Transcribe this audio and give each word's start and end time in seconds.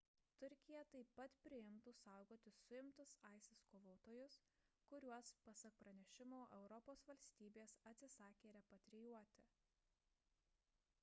turkija 0.41 0.83
taip 0.91 1.09
pat 1.17 1.33
priimtų 1.47 1.91
saugoti 1.97 2.53
suimtus 2.59 3.13
isis 3.33 3.61
kovotojus 3.73 4.39
kuriuos 4.93 5.31
pasak 5.49 5.77
pranešimo 5.83 6.41
europos 6.63 7.05
valstybės 7.13 7.77
atsisakė 7.93 8.55
repatrijuoti 8.59 9.47